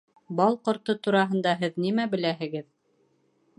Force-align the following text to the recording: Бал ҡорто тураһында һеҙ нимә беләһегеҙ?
Бал 0.37 0.55
ҡорто 0.67 0.95
тураһында 1.07 1.53
һеҙ 1.61 1.77
нимә 1.87 2.09
беләһегеҙ? 2.17 2.67